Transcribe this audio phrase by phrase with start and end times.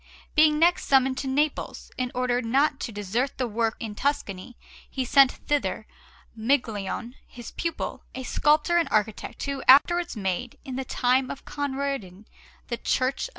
[0.33, 4.57] Being next summoned to Naples, in order not to desert the work in Tuscany
[4.89, 5.85] he sent thither
[6.35, 12.25] Maglione, his pupil, a sculptor and architect, who afterwards made, in the time of Conradin,
[12.69, 13.29] the Church of S.